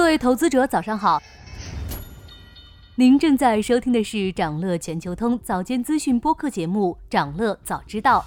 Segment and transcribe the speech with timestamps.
[0.00, 1.22] 各位投资者，早上好。
[2.94, 8.24] 您正在收听的是长乐全球通早间资讯播客节目《长乐早知道》。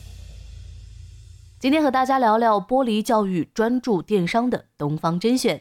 [1.60, 5.60] 今天和大家聊聊剥离教育、专注电商的东方甄选。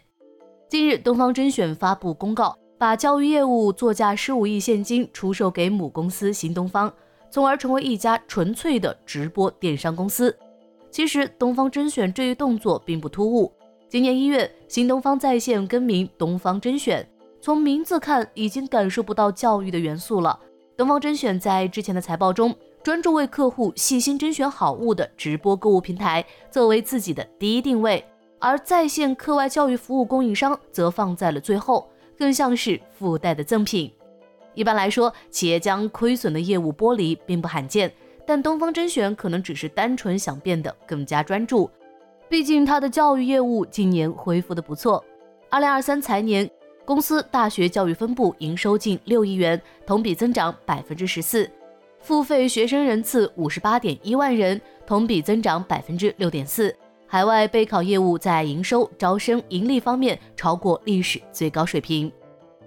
[0.69, 6.93] 近日，东方甄选发布公告，把教育业务作价十五亿现金出售给母公司新东方，
[7.31, 10.39] 从而成为一家纯粹的直播电商公司。
[10.91, 13.51] 其实，东方甄选这一动作并不突兀。
[13.93, 17.06] 今年一月，新东方在线更名东方甄选，
[17.42, 20.41] 从名字看已经感受不到教育的元素了。
[20.78, 28.02] 东方甄选在之前的财报中，专注为客户细心甄选好物的直播购物平台作为自己的第一定位，
[28.38, 31.86] 而在线课外教育服务供应商则放在了最后，
[32.16, 33.92] 更像是附带的赠品。
[34.55, 37.92] 一般来说，企业将亏损的业务剥离并不罕见，
[38.27, 41.70] 但东方甄选可能只是单纯想变得更加专注。
[42.32, 45.04] 毕竟，它的教育业务今年恢复的不错。
[45.50, 46.50] 二零二三财年，
[46.83, 51.47] 公司大学教育分部营收近六亿元，同比增长百分之十四，
[52.00, 56.74] 付费学生人次五十八点一万人，同比增长百分之六点四。
[57.06, 62.11] 海外备考业务在营收、招生、盈利方面超过历史最高水平，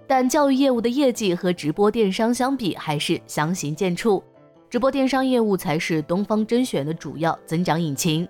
[0.06, 4.22] 但教育业务的业绩和直播电商相比还是相形见绌，
[4.70, 8.28] 直播电商业务才是东方甄选的主要增长引擎。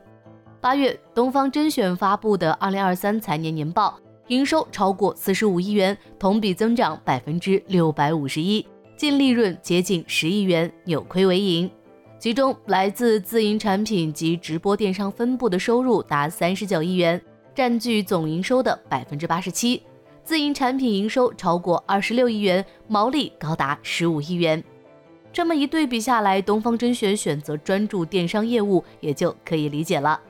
[0.67, 11.71] 八月，东方甄选发布的二零二三财年年报，营收超过四十五亿元，同比增长百分之六百五十一，净利润接近十亿元，扭亏为盈。
[12.19, 17.23] 其中，来自自营产品及直播电商分部的收入达三十九亿元，
[17.55, 19.81] 占据总营收的百分之八十七。
[20.25, 24.61] 自营产品营收超过二十六亿元，毛利高达十五亿元。
[25.33, 30.21] 这么一对比下来，东方甄选选择专注电商业务，也就可以理解了。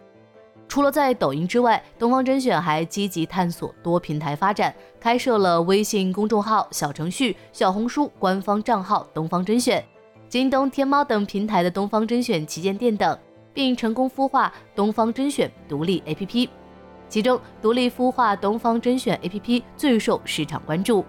[0.68, 9.82] 除了在抖音之外，东方甄选还积极探索多平台发展，开设了微信公众号、小程序、小红书官方账号“东方甄选”、
[10.28, 13.16] 京东、天猫等平台的东方甄选旗舰店等，
[13.54, 16.48] 并成功孵化东方甄选独立 APP。
[17.08, 21.04] 其中，独立孵化东方甄选 APP 最受市场关注。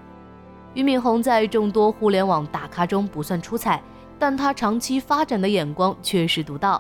[0.76, 3.82] 俞敏洪在众多互联网大咖中不算出彩，
[4.20, 6.80] 但他长期发展的眼光确实独到。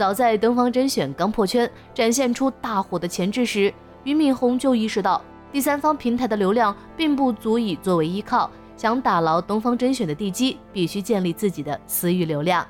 [0.00, 3.70] 早在东方甄选刚破圈、展现出大火的前置时，
[4.04, 5.22] 俞敏洪就意识到
[5.52, 12.66] 第三方平台的流量并不足以作为依靠，想打牢东方甄选的地基，必须建立自己的私域流量。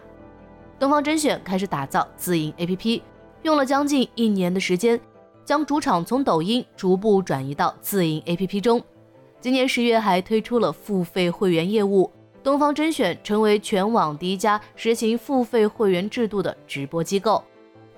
[0.76, 3.00] 东方甄选开始打造自营 APP，
[3.42, 5.00] 用了将近一年的时间，
[5.44, 8.82] 将主场从抖音逐步转移到自营 APP 中。
[9.40, 12.10] 今年十月还推出了付费会员业务。
[12.42, 17.44] 东方甄选成为全网第一家实行付费会员制度的直播机构，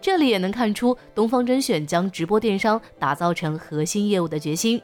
[0.00, 4.82] 这里也能看出东方甄选将直播电商打造成核心业务的决心。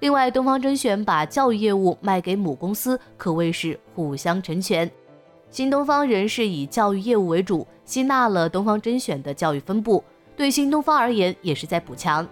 [0.00, 4.90] 另外，东方甄选把教育业务卖给母公司，可谓是互相成全。
[5.48, 10.02] 新东方仍是以教育业务为主，吸纳了东方甄选的教育分部，
[10.36, 12.26] 对新东方而言也是在补强。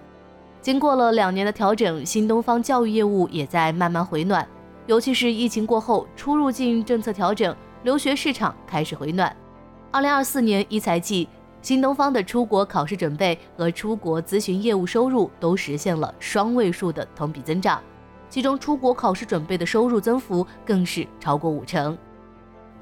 [0.60, 4.47] 经过了两年的调整，新东方教育业务也在慢慢回暖。
[4.86, 7.54] 尤其是疫情过后，出入境政策调整，
[7.84, 9.34] 留学市场开始回暖。
[9.91, 11.28] 二零二四年一财季，
[11.62, 17.80] 新东方的出国考试准备和出国咨询业务收入都实现了双位数的同比增长，
[18.28, 21.97] 其中出国考试准备的收入增幅更是超过五成。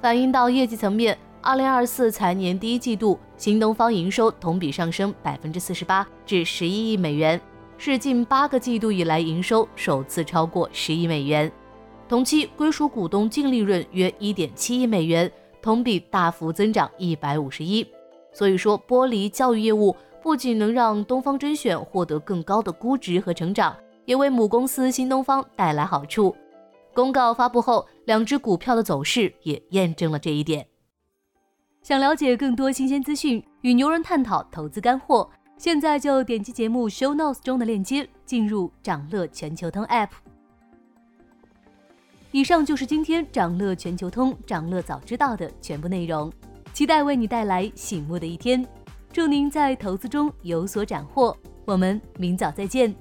[0.00, 7.41] 反映到业绩层面，二零二四财年第一季度，新东方营收同比上升百分之四十八，至十一亿美元，
[7.76, 11.50] 是近八个季度以来营收首次超过十亿美元。
[12.08, 15.30] 同期归属股东净利润约一点七亿美元，
[15.60, 17.86] 同比大幅增长一百五十一。
[18.32, 23.76] 所以说，剥离教育业务不仅能让东方甄选获得更高的估值和成长，
[24.06, 26.34] 也为母公司新东方带来好处。
[26.94, 30.66] 公告发布后，两只股票的走势也验证了这一点。
[31.82, 40.09] 想了解更多新鲜资讯，与牛人探讨投资干货，现在就点击节目 show notes 中的链接，进入掌乐全球通 app。
[42.30, 46.30] 以上就是今天掌乐全球通、掌乐早知道的全部内容，
[46.75, 48.66] 期待为你带来醒目的一天。
[49.10, 51.34] 祝您在投资中有所斩获，
[51.65, 52.95] 我们明早再见。